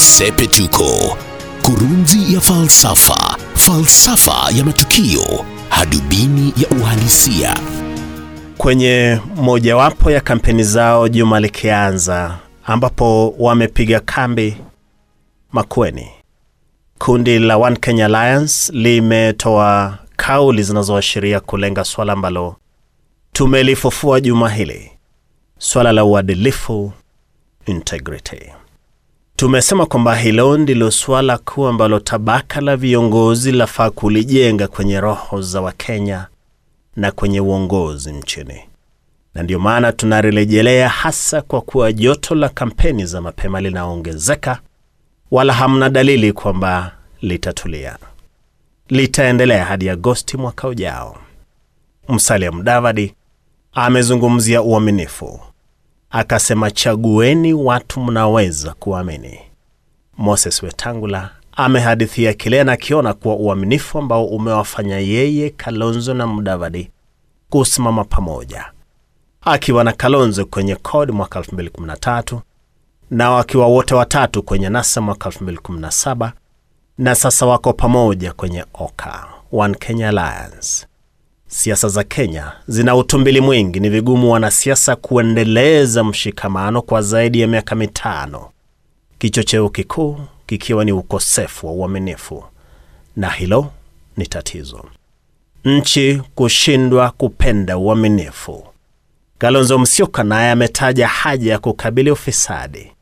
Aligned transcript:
Sepetuko, 0.00 1.16
kurunzi 1.62 2.34
ya 2.34 2.40
falsafa, 2.40 3.36
falsafa 3.54 4.48
ya 4.56 4.64
matukio, 4.64 5.44
hadubini 5.68 6.54
ya 6.56 6.68
uhalisia. 6.80 7.56
Kwenye 8.58 9.20
mojawapo 9.36 10.10
ya 10.10 10.20
kampeni 10.20 10.62
zao 10.62 11.08
juma 11.08 11.40
likianza, 11.40 12.38
ambapo 12.64 13.34
wamepiga 13.38 14.00
kambi 14.00 14.56
Makueni, 15.52 16.08
kundi 16.98 17.38
la 17.38 17.56
One 17.56 17.76
Kenya 17.76 18.06
Alliance 18.06 18.72
limetoa 18.72 19.98
kauli 20.16 20.62
zinazoashiria 20.62 21.40
kulenga 21.40 21.84
swala 21.84 22.12
ambalo 22.12 22.56
tumelifufua 23.32 24.20
juma 24.20 24.50
hili, 24.50 24.90
swala 25.58 25.92
la 25.92 26.04
uadilifu, 26.04 26.92
integrity. 27.66 28.40
Tumesema 29.40 29.86
kwamba 29.86 30.16
hilo 30.16 30.56
ndilo 30.58 30.90
suala 30.90 31.38
kuu 31.38 31.66
ambalo 31.66 31.98
tabaka 32.00 32.60
la 32.60 32.76
viongozi 32.76 33.52
lafaa 33.52 33.90
kulijenga 33.90 34.68
kwenye 34.68 35.00
roho 35.00 35.42
za 35.42 35.60
Wakenya 35.60 36.26
na 36.96 37.12
kwenye 37.12 37.40
uongozi 37.40 38.12
nchini, 38.12 38.60
na 39.34 39.42
ndiyo 39.42 39.58
maana 39.58 39.92
tunalirejelea 39.92 40.88
hasa 40.88 41.42
kwa 41.42 41.60
kuwa 41.60 41.92
joto 41.92 42.34
la 42.34 42.48
kampeni 42.48 43.06
za 43.06 43.20
mapema 43.20 43.60
linaongezeka, 43.60 44.60
wala 45.30 45.52
hamna 45.52 45.88
dalili 45.90 46.32
kwamba 46.32 46.92
litatulia. 47.22 47.98
Litaendelea 48.88 49.64
hadi 49.64 49.88
Agosti 49.90 50.36
mwaka 50.36 50.68
ujao. 50.68 51.16
Musalia 52.08 52.52
Mudavadi 52.52 53.14
amezungumzia 53.72 54.62
uaminifu, 54.62 55.40
akasema 56.10 56.70
chagueni 56.70 57.52
watu 57.54 58.00
mnaweza 58.00 58.74
kuamini. 58.74 59.40
Moses 60.18 60.62
Wetangula 60.62 61.30
amehadithia 61.52 62.32
kile 62.34 62.60
anakiona 62.60 63.14
kuwa 63.14 63.36
uaminifu 63.36 63.98
ambao 63.98 64.24
umewafanya 64.26 64.98
yeye, 64.98 65.50
Kalonzo 65.50 66.14
na 66.14 66.26
Mudavadi 66.26 66.90
kusimama 67.50 68.04
pamoja, 68.04 68.64
akiwa 69.42 69.84
na 69.84 69.92
Kalonzo 69.92 70.44
kwenye 70.46 70.76
CORD 70.76 71.10
mwaka 71.10 71.40
2013 71.40 72.38
na 73.10 73.30
wakiwa 73.30 73.66
wote 73.66 73.94
watatu 73.94 74.42
kwenye 74.42 74.68
NASA 74.68 75.00
mwaka 75.00 75.28
2017 75.28 76.30
na 76.98 77.14
sasa 77.14 77.46
wako 77.46 77.72
pamoja 77.72 78.32
kwenye 78.32 78.64
OKA, 78.74 79.26
One 79.52 79.74
Kenya 79.74 80.08
Alliance. 80.08 80.86
Siasa 81.52 81.88
za 81.88 82.04
Kenya 82.04 82.52
zina 82.68 82.96
utumbili 82.96 83.40
mwingi. 83.40 83.80
Ni 83.80 83.88
vigumu 83.90 84.32
wanasiasa 84.32 84.96
kuendeleza 84.96 86.04
mshikamano 86.04 86.82
kwa 86.82 87.02
zaidi 87.02 87.40
ya 87.40 87.46
miaka 87.48 87.74
mitano, 87.74 88.50
kichocheo 89.18 89.68
kikuu 89.68 90.16
kikiwa 90.46 90.84
ni 90.84 90.92
ukosefu 90.92 91.66
wa 91.66 91.72
uaminifu, 91.72 92.44
na 93.16 93.30
hilo 93.30 93.66
ni 94.16 94.26
tatizo. 94.26 94.84
Nchi 95.64 96.22
kushindwa 96.34 97.10
kupenda 97.10 97.78
uaminifu. 97.78 98.66
Kalonzo 99.38 99.78
Musyoka 99.78 100.24
naye 100.24 100.50
ametaja 100.50 101.08
haja 101.08 101.52
ya 101.52 101.58
kukabili 101.58 102.10
ufisadi, 102.10 102.92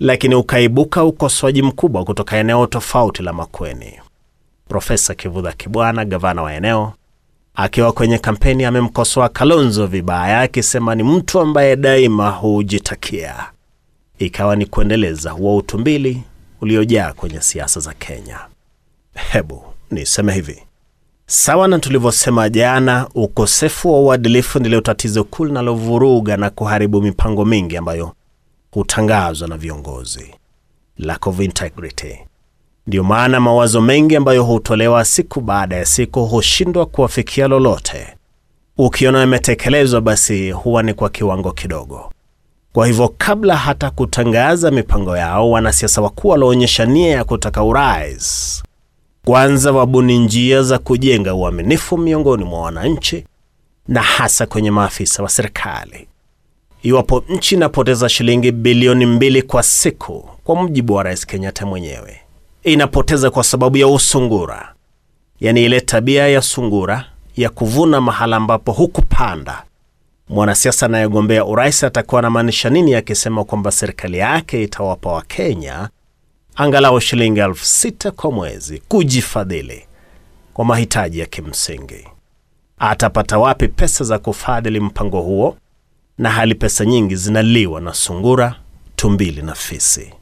lakini 0.00 0.34
ukaibuka 0.34 1.04
ukosoaji 1.04 1.62
mkubwa 1.62 2.04
kutoka 2.04 2.36
eneo 2.36 2.66
tofauti 2.66 3.22
la 3.22 3.32
Makueni. 3.32 4.00
Profesa 4.68 5.14
Kivutha 5.14 5.52
Kibwana, 5.52 6.04
gavana 6.04 6.42
wa 6.42 6.54
eneo, 6.54 6.92
akiwa 7.62 7.92
kwenye 7.92 8.18
kampeni 8.18 8.64
amemkosoa 8.64 9.28
Kalonzo 9.28 9.86
vibaya, 9.86 10.40
akisema 10.40 10.94
ni 10.94 11.02
mtu 11.02 11.40
ambaye 11.40 11.76
daima 11.76 12.30
hujitakia, 12.30 13.34
ikawa 14.18 14.56
ni 14.56 14.66
kuendeleza 14.66 15.30
huo 15.30 15.56
utumbili 15.56 16.22
uliojaa 16.60 17.12
kwenye 17.12 17.40
siasa 17.40 17.80
za 17.80 17.94
Kenya. 17.94 18.38
Hebu 19.14 19.64
niseme 19.90 20.32
hivi, 20.34 20.62
sawa 21.26 21.68
na 21.68 21.78
tulivyosema 21.78 22.48
jana, 22.48 23.08
ukosefu 23.14 23.92
wa 23.92 24.00
uadilifu 24.00 24.58
ndilo 24.58 24.80
tatizo 24.80 25.24
kuu 25.24 25.44
linalovuruga 25.44 26.36
na 26.36 26.50
kuharibu 26.50 27.02
mipango 27.02 27.44
mingi 27.44 27.76
ambayo 27.76 28.14
hutangazwa 28.70 29.48
na 29.48 29.56
viongozi. 29.56 30.34
Lack 30.98 31.26
of 31.26 31.40
integrity. 31.40 32.18
Ndiyo 32.86 33.04
maana 33.04 33.40
mawazo 33.40 33.80
mengi 33.80 34.16
ambayo 34.16 34.44
hutolewa 34.44 35.04
siku 35.04 35.40
baada 35.40 35.76
ya 35.76 35.84
siku 35.84 36.26
hushindwa 36.26 36.86
kuwafikia 36.86 37.48
lolote. 37.48 38.06
Ukiona 38.78 39.20
yametekelezwa, 39.20 40.00
basi 40.00 40.50
huwa 40.50 40.82
ni 40.82 40.94
kwa 40.94 41.08
kiwango 41.10 41.52
kidogo. 41.52 42.12
Kwa 42.72 42.86
hivyo, 42.86 43.14
kabla 43.18 43.56
hata 43.56 43.90
kutangaza 43.90 44.70
mipango 44.70 45.16
yao, 45.16 45.50
wanasiasa 45.50 46.00
wakuu 46.02 46.28
walioonyesha 46.28 46.86
nia 46.86 47.10
ya 47.16 47.24
kutaka 47.24 47.62
urais, 47.64 48.62
kwanza 49.24 49.72
wabuni 49.72 50.18
njia 50.18 50.62
za 50.62 50.78
kujenga 50.78 51.34
uaminifu 51.34 51.98
miongoni 51.98 52.44
mwa 52.44 52.60
wananchi 52.62 53.24
na 53.88 54.02
hasa 54.02 54.46
kwenye 54.46 54.70
maafisa 54.70 55.22
wa 55.22 55.28
serikali. 55.28 56.08
Iwapo 56.82 57.24
nchi 57.28 57.54
inapoteza 57.54 58.08
shilingi 58.08 58.52
bilioni 58.52 59.06
mbili 59.06 59.42
kwa 59.42 59.62
siku, 59.62 60.28
kwa 60.44 60.56
mujibu 60.56 60.94
wa 60.94 61.02
Rais 61.02 61.26
Kenyatta 61.26 61.66
mwenyewe, 61.66 62.20
inapoteza 62.64 63.30
kwa 63.30 63.44
sababu 63.44 63.76
ya 63.76 63.88
usungura, 63.88 64.74
yaani 65.40 65.64
ile 65.64 65.80
tabia 65.80 66.28
ya 66.28 66.42
sungura 66.42 67.04
ya 67.36 67.48
kuvuna 67.50 68.00
mahala 68.00 68.36
ambapo 68.36 68.72
hukupanda. 68.72 69.64
Mwanasiasa 70.28 70.86
anayegombea 70.86 71.44
urais 71.44 71.84
atakuwa 71.84 72.18
anamaanisha 72.18 72.70
nini 72.70 72.94
akisema 72.94 73.44
kwamba 73.44 73.70
serikali 73.70 74.18
yake 74.18 74.62
itawapa 74.62 75.12
Wakenya 75.12 75.88
angalau 76.56 77.00
shilingi 77.00 77.40
elfu 77.40 77.64
sita 77.64 78.10
kwa 78.10 78.30
mwezi 78.32 78.82
kujifadhili 78.88 79.86
kwa 80.54 80.64
mahitaji 80.64 81.18
ya 81.18 81.26
kimsingi? 81.26 82.06
Atapata 82.78 83.38
wapi 83.38 83.68
pesa 83.68 84.04
za 84.04 84.18
kufadhili 84.18 84.80
mpango 84.80 85.20
huo, 85.20 85.56
na 86.18 86.30
hali 86.30 86.54
pesa 86.54 86.84
nyingi 86.84 87.16
zinaliwa 87.16 87.80
na 87.80 87.94
sungura, 87.94 88.54
tumbili 88.96 89.42
na 89.42 89.54
fisi? 89.54 90.12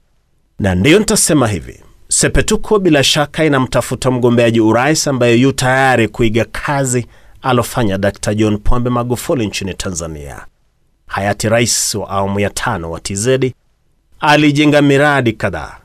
Na 0.59 0.75
ndiyo 0.75 0.99
nitasema 0.99 1.49
hivi, 1.49 1.81
Sepetuko 2.19 2.79
bila 2.79 3.05
shaka 3.05 3.45
inamtafuta 3.45 4.11
mgombeaji 4.11 4.61
urais 4.61 5.09
ambaye 5.09 5.37
yu 5.37 5.53
tayari 5.53 6.09
kuiga 6.09 6.45
kazi 6.45 7.07
alofanya 7.43 7.99
Dkt. 7.99 8.35
John 8.37 8.59
Pombe 8.59 8.91
Magufuli 8.91 9.47
nchini 9.47 9.75
Tanzania. 9.75 10.47
Hayati 11.07 11.49
rais 11.49 11.95
wa 11.95 12.11
awamu 12.11 12.41
ya 12.41 12.51
tano 12.51 12.91
wa 12.91 13.01
TZ 13.01 13.29
alijenga 14.21 14.83
miradi 14.83 15.33
kadhaa 15.33 15.77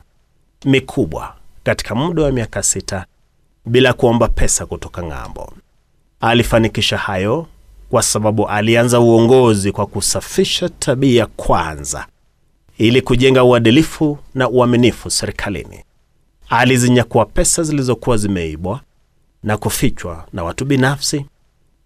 mikubwa 0.64 1.34
katika 1.64 1.94
muda 1.94 2.22
wa 2.22 2.32
miaka 2.32 2.62
sita 2.62 3.06
bila 3.66 3.92
kuomba 3.92 4.28
pesa 4.28 4.66
kutoka 4.66 5.02
ng'ambo. 5.02 5.52
Alifanikisha 6.20 6.98
hayo 6.98 7.46
kwa 7.90 8.02
sababu 8.02 8.48
alianza 8.48 9.00
uongozi 9.00 9.72
kwa 9.72 9.86
kusafisha 9.86 10.68
tabia 10.68 11.26
kwanza, 11.26 12.06
ili 12.78 13.02
kujenga 13.02 13.44
uadilifu 13.44 14.18
na 14.34 14.48
uaminifu 14.48 15.10
serikalini. 15.10 15.84
Alizinyakua 16.48 17.24
pesa 17.26 17.62
zilizokuwa 17.62 18.16
zimeibwa 18.16 18.80
na 19.42 19.56
kufichwa 19.56 20.26
na 20.32 20.44
watu 20.44 20.64
binafsi, 20.64 21.26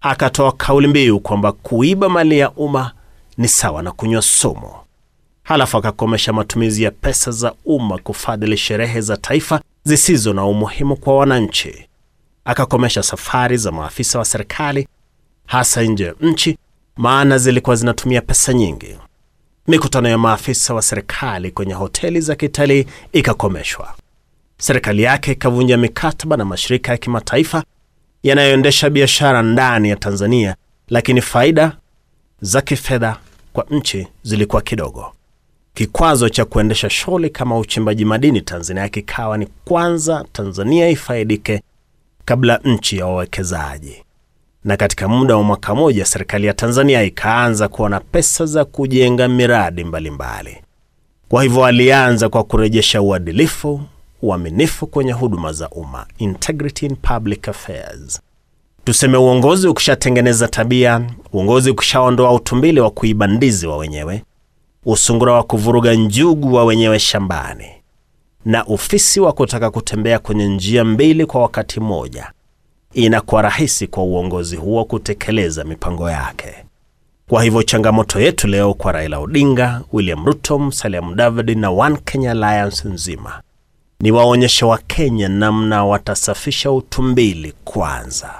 akatoa 0.00 0.52
kauli 0.52 0.86
mbiu 0.88 1.20
kwamba 1.20 1.52
kuiba 1.52 2.08
mali 2.08 2.38
ya 2.38 2.50
umma 2.50 2.92
ni 3.36 3.48
sawa 3.48 3.82
na 3.82 3.92
kunywa 3.92 4.22
sumu. 4.22 4.70
Halafu 5.42 5.76
akakomesha 5.76 6.32
matumizi 6.32 6.82
ya 6.82 6.90
pesa 6.90 7.30
za 7.30 7.54
umma 7.64 7.98
kufadhili 7.98 8.56
sherehe 8.56 9.00
za 9.00 9.16
taifa 9.16 9.60
zisizo 9.84 10.32
na 10.32 10.44
umuhimu 10.44 10.96
kwa 10.96 11.16
wananchi. 11.16 11.88
Akakomesha 12.44 13.02
safari 13.02 13.56
za 13.56 13.72
maafisa 13.72 14.18
wa 14.18 14.24
serikali 14.24 14.88
hasa 15.46 15.82
nje 15.82 16.04
ya 16.04 16.14
nchi, 16.20 16.58
maana 16.96 17.38
zilikuwa 17.38 17.76
zinatumia 17.76 18.20
pesa 18.20 18.52
nyingi. 18.52 18.96
Mikutano 19.66 20.08
ya 20.08 20.18
maafisa 20.18 20.74
wa 20.74 20.82
serikali 20.82 21.50
kwenye 21.50 21.72
hoteli 21.74 22.20
za 22.20 22.34
kitalii 22.36 22.86
ikakomeshwa. 23.12 23.94
Serikali 24.60 25.02
yake 25.02 25.32
ikavunja 25.32 25.76
mikataba 25.76 26.36
na 26.36 26.44
mashirika 26.44 26.92
ya 26.92 26.98
kimataifa 26.98 27.64
yanayoendesha 28.22 28.90
biashara 28.90 29.42
ndani 29.42 29.88
ya 29.90 29.96
Tanzania, 29.96 30.56
lakini 30.88 31.20
faida 31.20 31.76
za 32.40 32.60
kifedha 32.60 33.16
kwa 33.52 33.66
nchi 33.70 34.06
zilikuwa 34.22 34.62
kidogo. 34.62 35.12
Kikwazo 35.74 36.28
cha 36.28 36.44
kuendesha 36.44 36.90
shughuli 36.90 37.30
kama 37.30 37.58
uchimbaji 37.58 38.04
madini 38.04 38.40
Tanzania 38.40 38.88
kikawa 38.88 39.38
ni 39.38 39.46
kwanza 39.64 40.24
Tanzania 40.32 40.88
ifaidike 40.88 41.62
kabla 42.24 42.60
nchi 42.64 42.98
ya 42.98 43.06
wawekezaji. 43.06 44.02
Na 44.64 44.76
katika 44.76 45.08
muda 45.08 45.36
wa 45.36 45.42
mwaka 45.42 45.74
mmoja, 45.74 46.04
serikali 46.04 46.46
ya 46.46 46.52
Tanzania 46.54 47.02
ikaanza 47.02 47.68
kuona 47.68 48.00
pesa 48.00 48.46
za 48.46 48.64
kujenga 48.64 49.28
miradi 49.28 49.84
mbalimbali 49.84 50.50
mbali. 50.50 50.64
Kwa 51.28 51.42
hivyo 51.42 51.64
alianza 51.64 52.28
kwa 52.28 52.44
kurejesha 52.44 53.02
uadilifu, 53.02 53.80
uaminifu 54.22 54.86
kwenye 54.86 55.12
huduma 55.12 55.52
za 55.52 55.68
umma, 55.68 56.06
integrity 56.18 56.86
in 56.86 56.96
public 56.96 57.48
affairs. 57.48 58.20
Tuseme 58.84 59.16
uongozi 59.18 59.68
ukishatengeneza 59.68 60.48
tabia, 60.48 61.10
uongozi 61.32 61.70
ukishaondoa 61.70 62.32
utumbili 62.32 62.80
wa 62.80 62.90
kuiba 62.90 63.26
ndizi 63.26 63.66
wa 63.66 63.76
wenyewe, 63.76 64.22
usungura 64.84 65.32
wa 65.32 65.42
kuvuruga 65.42 65.94
njugu 65.94 66.54
wa 66.54 66.64
wenyewe 66.64 66.98
shambani, 66.98 67.66
na 68.44 68.66
ufisi 68.66 69.20
wa 69.20 69.32
kutaka 69.32 69.70
kutembea 69.70 70.18
kwenye 70.18 70.46
njia 70.48 70.84
mbili 70.84 71.26
kwa 71.26 71.42
wakati 71.42 71.80
mmoja, 71.80 72.32
inakuwa 72.92 73.42
rahisi 73.42 73.86
kwa 73.86 74.02
uongozi 74.04 74.56
huo 74.56 74.84
kutekeleza 74.84 75.64
mipango 75.64 76.10
yake. 76.10 76.54
Kwa 77.28 77.42
hivyo 77.44 77.62
changamoto 77.62 78.20
yetu 78.20 78.46
leo 78.46 78.74
kwa 78.74 78.92
Raila 78.92 79.18
Odinga, 79.18 79.82
William 79.92 80.26
Ruto, 80.26 80.58
Musalia 80.58 81.02
Mudavadi 81.02 81.54
na 81.54 81.70
One 81.70 81.96
Kenya 82.04 82.30
Alliance 82.30 82.88
nzima 82.88 83.40
ni 84.02 84.10
waonyeshe 84.10 84.64
Wakenya 84.64 85.28
namna 85.28 85.84
watasafisha 85.84 86.70
utumbili 86.70 87.52
kwanza, 87.64 88.30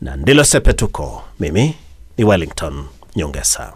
na 0.00 0.16
ndilo 0.16 0.44
Sepetuko. 0.44 1.22
Mimi 1.40 1.74
ni 2.18 2.24
Wellington 2.24 2.84
Nyongesa. 3.16 3.72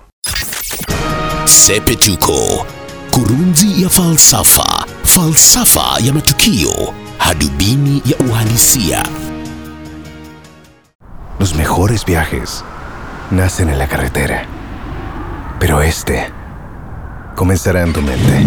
Sepetuko, 1.45 2.67
kurunzi 3.11 3.83
ya 3.83 3.89
falsafa, 3.89 4.87
falsafa 5.05 5.99
ya 6.05 6.13
matukio, 6.13 6.95
hadubini 7.19 8.03
ya 8.07 8.27
uhalisia. 8.27 9.07
Los 11.41 11.55
mejores 11.55 12.07
viajes 12.07 12.65
nacen 13.31 13.69
en 13.69 13.79
la 13.79 13.87
carretera, 13.87 14.47
pero 15.59 15.83
este 15.83 16.31
comenzará 17.35 17.83
en 17.83 17.93
tu 17.93 18.03
mente. 18.03 18.47